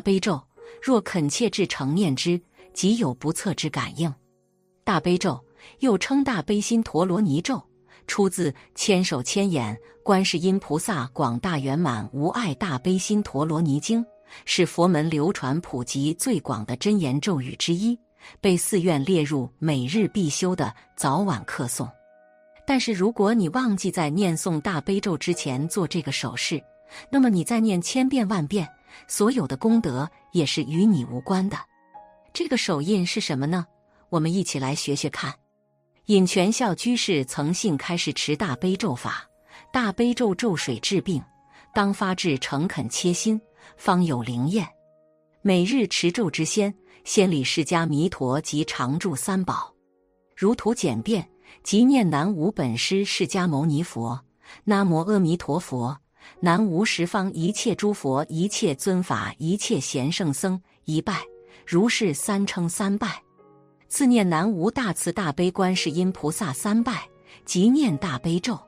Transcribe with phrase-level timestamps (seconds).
[0.00, 0.42] 大悲咒，
[0.82, 2.40] 若恳切至诚念之，
[2.72, 4.10] 即有不测之感应。
[4.82, 5.38] 大悲咒
[5.80, 7.62] 又称大悲心陀罗尼咒，
[8.06, 14.02] 出自《千手千眼观世音菩萨广大圆满无碍大悲心陀罗尼经》，
[14.46, 17.94] 是佛门流传普及最广的真言咒语之一，
[18.40, 21.86] 被寺院列入每日必修的早晚课诵。
[22.66, 26.58] 但是，如果你忘记在念诵大悲咒之前做这个手势，
[27.10, 28.66] 那么你再念千遍万遍，
[29.08, 31.56] 所有的功德也是与你无关的。
[32.32, 33.66] 这个手印是什么呢？
[34.08, 35.34] 我们一起来学学看。
[36.06, 39.24] 隐全孝居士曾信开始持大悲咒法，
[39.72, 41.22] 大悲咒咒水治病，
[41.72, 43.40] 当发至诚恳切心，
[43.76, 44.68] 方有灵验。
[45.42, 49.72] 每日持咒之先，先礼释迦弥陀及常住三宝，
[50.36, 51.28] 如图简便。
[51.64, 54.24] 即念南无本师释迦牟尼佛，
[54.64, 55.98] 南无阿弥陀佛，
[56.40, 61.22] 南无十方一切诸佛，一切尊法，一切贤圣僧，一拜。
[61.66, 63.22] 如是三称三拜。
[63.88, 67.08] 次念南无大慈大悲观世音菩萨三拜，
[67.44, 68.58] 即念大悲咒。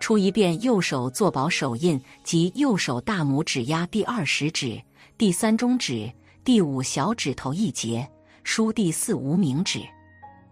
[0.00, 4.80] 出一遍右手坐宝手印，即右手大拇指压第二食指、
[5.16, 6.12] 第三中指、
[6.44, 8.06] 第五小指头一节，
[8.44, 9.80] 书第四无名指。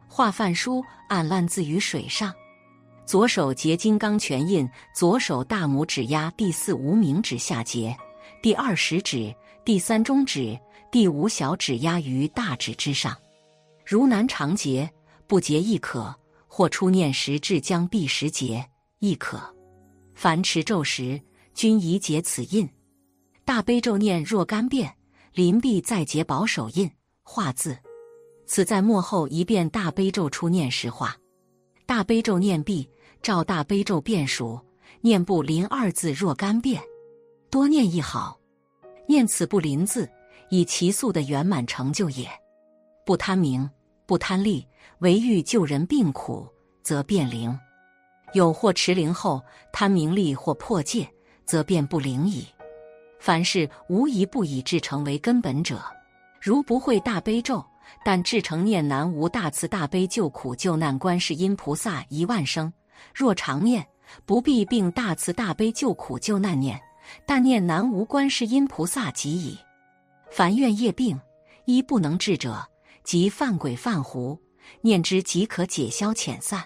[0.09, 2.33] 画梵书，按烂字于水上。
[3.07, 7.95] 左手结金刚拳印，左手大拇指压第四无名指下节，
[8.43, 10.59] 第二食指、第三中指、
[10.91, 13.15] 第五小指压于大指之上。
[13.85, 14.91] 如难长结，
[15.27, 16.15] 不结亦可；
[16.49, 18.67] 或初念时至将毕时结
[19.01, 19.39] 亦可。
[20.15, 21.21] 凡持咒时，
[21.53, 22.67] 均宜结此印。
[23.45, 24.91] 大悲咒念若干遍，
[25.35, 26.91] 临毕再结保手印，
[27.23, 27.77] 画字。
[28.47, 31.15] 此在末后一遍大悲咒初念时画，
[31.85, 32.89] 大悲咒念毕，
[33.25, 34.61] 照大悲咒遍数，
[35.01, 36.79] 念不临二字若干遍，
[37.51, 38.39] 多念亦好。
[39.09, 40.07] 念此不临字，
[40.51, 42.29] 以其速的圆满成就也。
[43.07, 43.67] 不贪名，
[44.05, 46.47] 不贪利，唯欲救人病苦，
[46.83, 47.59] 则变灵。
[48.35, 49.43] 有或持灵后
[49.73, 51.09] 贪名利或破戒，
[51.47, 52.47] 则变不灵矣。
[53.21, 55.83] 凡事无一不以至诚为根本者，
[56.43, 57.65] 如不会大悲咒。
[58.05, 62.71] 但至诚念南无大慈大悲救苦救难观世音菩萨一万声，
[63.15, 63.87] 若常念，
[64.25, 66.81] 不必并大慈大悲救苦救难念，
[67.27, 69.59] 但念南无观世音菩萨即已。
[70.31, 71.21] 凡愿业病
[71.65, 72.67] 一不能治者，
[73.03, 74.39] 即犯鬼犯狐，
[74.81, 76.65] 念之即可解消遣散。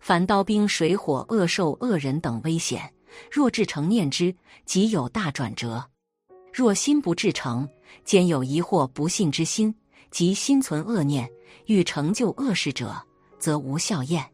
[0.00, 2.92] 凡刀兵水火恶兽恶人等危险，
[3.30, 4.34] 若至诚念之，
[4.64, 5.84] 即有大转折。
[6.52, 7.68] 若心不至诚，
[8.04, 9.74] 兼有疑惑不信之心。
[10.10, 11.30] 即心存恶念，
[11.66, 13.00] 欲成就恶事者，
[13.38, 14.28] 则无效验。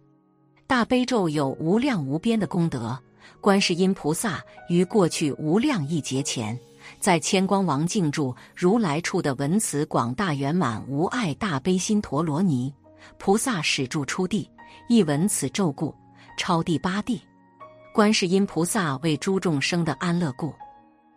[0.66, 2.99] 大悲咒有无量无边的功德。
[3.41, 6.59] 观世音菩萨于过去无量亿劫前，
[6.99, 12.72] 在千光王静住如来处的文词广大圆满无碍大悲心陀罗尼，
[13.19, 14.49] 菩萨始住初地，
[14.88, 15.94] 亦闻此咒故，
[16.37, 17.21] 超第八地。
[17.94, 20.53] 观世音菩萨为诸众生的安乐故，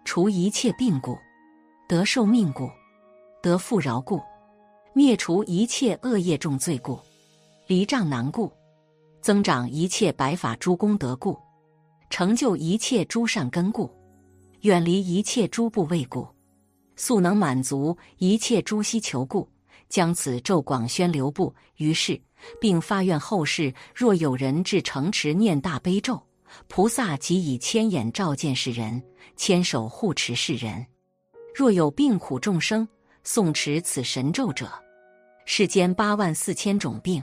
[0.05, 1.17] 除一切病故，
[1.87, 2.69] 得寿命故，
[3.41, 4.21] 得富饶故。
[4.93, 6.99] 灭除一切恶业重罪故，
[7.67, 8.51] 离障难故，
[9.21, 11.37] 增长一切白法诸功德故，
[12.09, 13.89] 成就一切诸善根故，
[14.61, 16.27] 远离一切诸怖畏故，
[16.95, 19.47] 速能满足一切诸希求故，
[19.89, 22.19] 将此咒广宣流布于世，
[22.59, 26.21] 并发愿后世若有人至诚持念大悲咒，
[26.67, 29.01] 菩萨即以千眼照见世人，
[29.35, 30.85] 千手护持世人。
[31.53, 32.87] 若有病苦众生。
[33.25, 34.71] 诵持此神咒者，
[35.45, 37.21] 世间八万四千种病，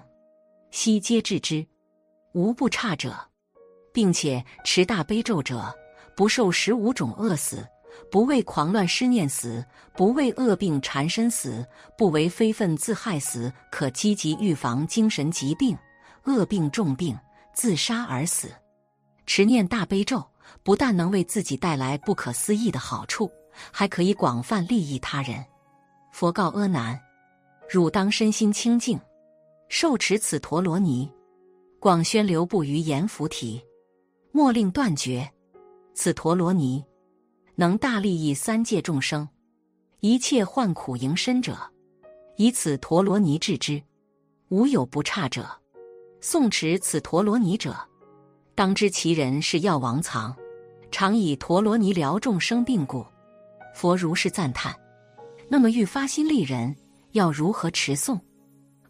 [0.70, 1.66] 悉皆治之，
[2.36, 3.16] 无不差者。
[3.96, 5.74] 并且持大悲咒者，
[6.14, 7.66] 不受十五种饿死，
[8.10, 9.64] 不为狂乱失念死，
[9.94, 11.66] 不为恶病缠身死，
[11.96, 15.74] 不为非分自害死，可积极预防精神疾病、
[16.24, 17.18] 恶病重病、
[17.54, 18.50] 自杀而死。
[19.24, 20.22] 持念大悲咒，
[20.62, 23.32] 不但能为自己带来不可思议的好处，
[23.72, 25.42] 还可以广泛利益他人。
[26.12, 27.00] 佛告阿难
[27.66, 29.00] ：“汝当身心清净，
[29.70, 31.10] 受持此陀罗尼，
[31.78, 33.62] 广宣流布于阎浮提，
[34.32, 35.30] 莫令断绝。
[35.94, 36.84] 此陀罗尼
[37.54, 39.28] 能大利益三界众生，
[40.00, 41.56] 一切患苦迎身者，
[42.36, 43.82] 以此陀罗尼治之，
[44.48, 45.48] 无有不差者。
[46.20, 47.76] 诵持此陀罗尼者，
[48.54, 50.34] 当知其人是药王藏，
[50.90, 53.06] 常以陀罗尼疗众生病故。
[53.74, 54.74] 佛如是赞叹。”
[55.48, 56.74] 那么欲发心利人，
[57.12, 58.18] 要如何持诵？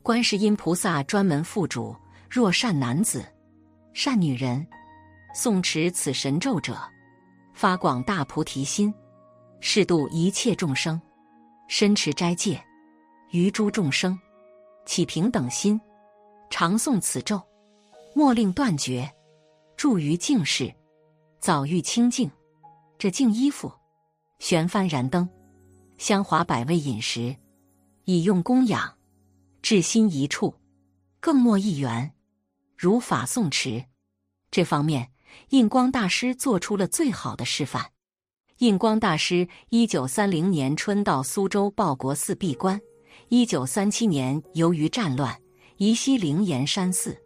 [0.03, 1.95] 观世音菩萨专门附主：
[2.37, 3.25] 若善男子、
[3.95, 4.67] 善女人，
[5.35, 6.79] 诵持此神咒者，
[7.55, 8.93] 发广大菩提心，
[9.59, 11.01] 适度一切众生，
[11.67, 12.63] 身持斋戒，
[13.31, 14.19] 于诸众生
[14.85, 15.81] 起平等心，
[16.51, 17.41] 常诵此咒，
[18.15, 19.11] 莫令断绝，
[19.75, 20.71] 住于净室，
[21.41, 22.31] 早欲清净。
[22.99, 23.73] 这净衣服，
[24.41, 25.27] 悬幡燃灯，
[25.97, 27.35] 香华百味饮食，
[28.05, 28.95] 以用供养，
[29.63, 30.55] 至心一处，
[31.19, 32.13] 更莫一缘。
[32.77, 33.87] 如法诵持，
[34.51, 35.11] 这方面，
[35.49, 37.93] 印光大师做出了最好的示范。
[38.59, 42.79] 印光大师一九三零年春到苏州报国寺闭关，
[43.29, 45.41] 一九三七年由于战乱，
[45.79, 47.17] 移西灵岩山寺，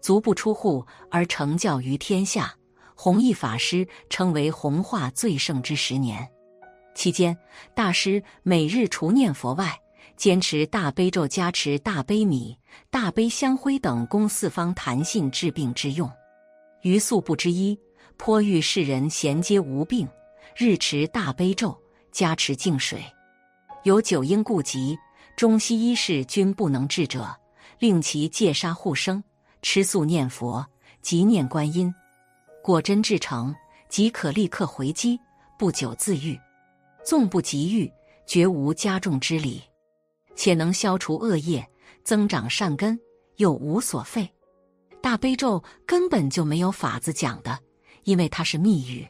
[0.00, 2.54] 足不出户而成教于天下。
[2.96, 6.28] 弘一法师称为弘化最盛之十年，
[6.94, 7.38] 期间
[7.74, 9.80] 大师每日除念佛外，
[10.16, 12.56] 坚持大悲咒加持大悲米、
[12.90, 16.10] 大悲香灰等供四方弹性治病之用，
[16.82, 17.78] 于素不之一，
[18.16, 20.08] 颇欲世人衔接无病，
[20.56, 21.76] 日持大悲咒
[22.12, 23.02] 加持净水，
[23.84, 24.98] 有九阴痼疾、
[25.36, 27.28] 中西医士均不能治者，
[27.78, 29.22] 令其戒杀护生，
[29.62, 30.66] 吃素念佛，
[31.00, 31.92] 即念观音。
[32.62, 33.54] 果真至诚，
[33.88, 35.18] 即可立刻回击，
[35.58, 36.38] 不久自愈。
[37.02, 37.90] 纵不及愈，
[38.26, 39.62] 绝无加重之理，
[40.34, 41.68] 且能消除恶业，
[42.04, 42.98] 增长善根，
[43.36, 44.30] 又无所费。
[45.02, 47.58] 大悲咒根本就没有法子讲的，
[48.04, 49.08] 因为它是密语，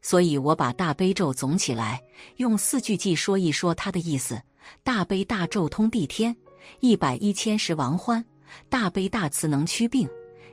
[0.00, 2.02] 所以我把大悲咒总起来，
[2.36, 4.40] 用四句偈说一说它的意思：
[4.82, 6.34] 大悲大咒通地天，
[6.80, 8.22] 一百一千十王欢；
[8.68, 10.08] 大悲大慈能驱病，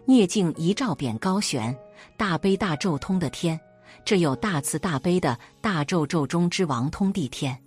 [0.05, 1.75] 孽镜一照扁高悬。
[2.17, 3.57] 大悲大咒通的天，
[4.03, 7.57] 这有大慈大悲的大咒咒中之王通地天，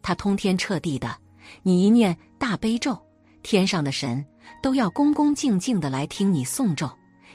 [0.00, 1.14] 他通天彻地的。
[1.62, 2.98] 你一念大悲咒，
[3.42, 4.24] 天上的神
[4.62, 6.90] 都要恭恭敬敬的来听你诵咒，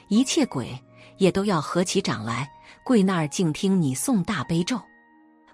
[0.08, 0.78] 一切鬼
[1.18, 2.50] 也都要合起掌来
[2.84, 4.80] 跪那儿静听你诵大悲咒。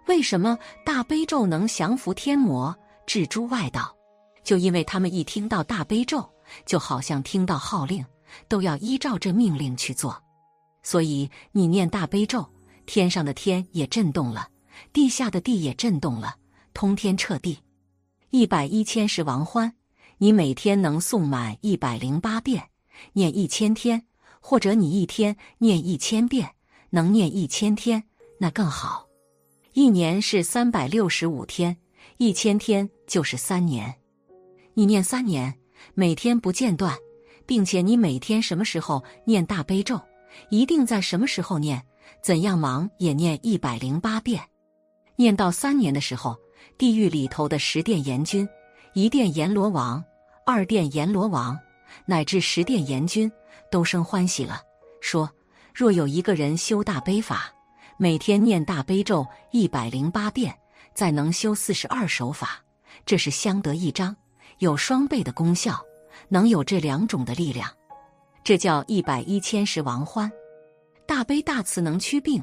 [0.07, 2.77] 为什么大悲咒能降服天魔、
[3.07, 3.95] 治诸外道？
[4.43, 6.29] 就因为他们一听到大悲咒，
[6.65, 8.05] 就好像听到号令，
[8.49, 10.21] 都要依照这命令去做。
[10.83, 12.49] 所以你念大悲咒，
[12.87, 14.49] 天上的天也震动了，
[14.93, 16.35] 地下的地也震动了，
[16.73, 17.59] 通天彻地。
[18.31, 19.75] 一百一千是王欢，
[20.19, 22.69] 你每天能诵满一百零八遍，
[23.13, 24.05] 念一千天，
[24.41, 26.49] 或者你一天念一千遍，
[26.91, 28.05] 能念一千天
[28.39, 29.09] 那更好。
[29.73, 31.77] 一年是三百六十五天，
[32.19, 33.97] 一千天就是三年。
[34.75, 35.53] 你念三年，
[35.95, 36.97] 每天不间断，
[37.47, 40.01] 并且你每天什么时候念大悲咒？
[40.51, 41.85] 一定在什么时候念？
[42.23, 44.41] 怎样忙也念一百零八遍。
[45.17, 46.39] 念到三年的时候，
[46.79, 48.49] 地狱里头的十殿阎君、
[48.95, 50.03] 一殿阎罗王、
[50.47, 51.59] 二殿阎罗王，
[52.07, 53.31] 乃至十殿阎君
[53.71, 54.61] 都生欢喜了，
[55.01, 55.31] 说：
[55.75, 57.53] 若有一个人修大悲法，
[57.97, 60.57] 每天念大悲咒一百零八遍，
[60.95, 62.63] 再能修四十二手法，
[63.05, 64.17] 这是相得益彰，
[64.59, 65.79] 有双倍的功效，
[66.29, 67.71] 能有这两种的力量。
[68.43, 70.31] 这叫一百一千十王欢，
[71.07, 72.43] 大悲大慈能驱病。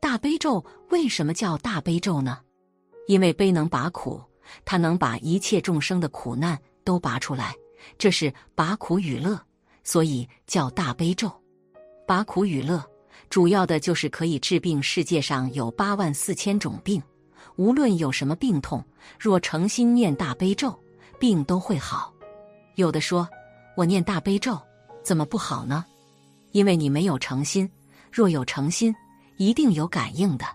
[0.00, 2.40] 大悲咒为什么叫大悲咒呢？
[3.06, 4.20] 因为悲能拔苦，
[4.64, 7.54] 它能把一切众生的苦难都拔出来，
[7.98, 9.40] 这是拔苦与乐，
[9.82, 11.30] 所以叫大悲咒。
[12.06, 12.84] 拔苦与乐，
[13.30, 14.82] 主要的就是可以治病。
[14.82, 17.02] 世界上有八万四千种病，
[17.56, 18.84] 无论有什么病痛，
[19.18, 20.78] 若诚心念大悲咒，
[21.18, 22.12] 病都会好。
[22.76, 23.28] 有的说，
[23.76, 24.58] 我念大悲咒。
[25.02, 25.84] 怎么不好呢？
[26.52, 27.70] 因为你没有诚心。
[28.10, 28.94] 若有诚心，
[29.36, 30.46] 一定有感应的。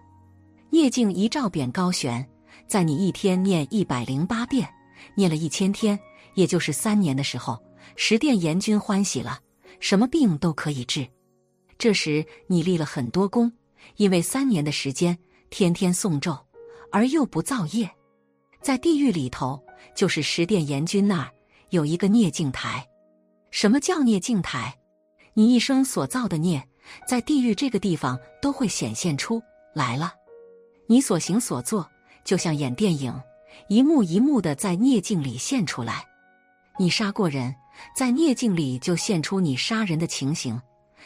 [0.71, 2.27] 孽镜一照扁高悬，
[2.69, 4.69] 在你一天念一百零八遍，
[5.15, 5.99] 念了一千天，
[6.35, 7.57] 也就是三年的时候，
[7.95, 9.39] 十殿阎君欢喜了，
[9.79, 11.07] 什么病都可以治。
[11.79, 13.51] 这时你立了很多功，
[13.95, 15.17] 因为三年的时间，
[15.49, 16.37] 天天诵咒，
[16.91, 17.89] 而又不造业，
[18.61, 19.59] 在地狱里头，
[19.95, 21.31] 就是十殿阎君那儿
[21.71, 22.87] 有一个孽镜台。
[23.49, 24.77] 什么叫孽镜台？
[25.33, 26.63] 你一生所造的孽，
[27.07, 29.41] 在地狱这个地方都会显现出
[29.73, 30.13] 来了。
[30.85, 31.89] 你所行所作，
[32.23, 33.13] 就像演电影，
[33.67, 36.05] 一幕一幕的在孽镜里现出来。
[36.77, 37.53] 你杀过人，
[37.95, 40.59] 在孽镜里就现出你杀人的情形；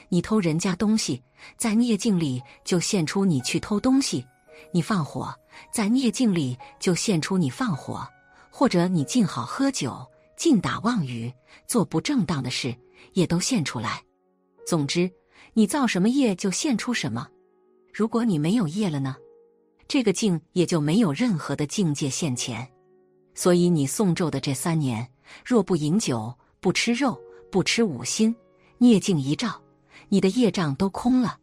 [0.10, 1.22] 你偷人家东西，
[1.58, 4.24] 在孽镜里就现出你去偷东西；
[4.72, 5.34] 你放火，
[5.72, 8.06] 在孽镜里就现出你放火；
[8.52, 10.06] 或者你尽好喝酒。
[10.36, 11.32] 尽打妄语，
[11.68, 12.76] 做不正当的事，
[13.14, 14.02] 也都现出来。
[14.66, 15.10] 总之，
[15.54, 17.28] 你造什么业就现出什么。
[17.94, 19.16] 如果你没有业了呢？
[19.88, 22.68] 这个境也就没有任何的境界现前。
[23.36, 25.08] 所以你诵咒的这三年，
[25.44, 27.20] 若不饮酒、不吃肉、
[27.52, 28.36] 不吃五辛，
[28.78, 29.62] 孽境一照，
[30.10, 31.38] 你的业障都空了。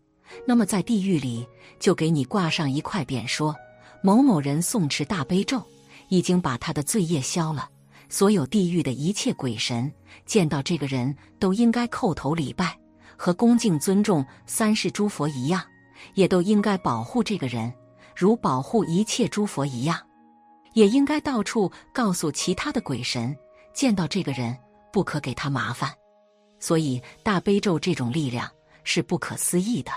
[0.46, 1.44] 那么在地狱里，
[1.80, 3.54] 就给你挂上一块匾，说：
[4.02, 5.60] 某某人诵持大悲咒，
[6.08, 7.68] 已经把他的罪业消了。
[8.08, 9.92] 所有地狱的一切鬼神
[10.26, 12.78] 见到这个人都应该叩头礼拜，
[13.16, 15.62] 和恭敬尊重三世诸佛一样，
[16.14, 17.72] 也都应该保护这个人，
[18.20, 19.98] 如保护一切诸佛一样，
[20.74, 23.34] 也应该到处告诉其他的鬼神，
[23.72, 24.54] 见到这个人
[24.92, 25.90] 不可给他麻烦。
[26.58, 28.46] 所以大悲咒这种力量
[28.84, 29.90] 是不可思议的。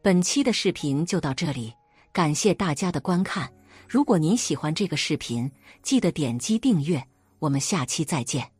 [0.00, 1.70] 本期的视频就到这里，
[2.10, 3.52] 感谢大家的观看。
[3.86, 7.06] 如果您喜欢这个视频，记得点击订阅。
[7.38, 8.50] 我们下期再见。